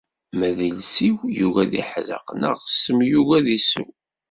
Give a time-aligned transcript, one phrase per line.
[0.37, 3.89] Ma d iles-iw yugi ad iḥdeqq, neɣ ssem yugi ad t-isew.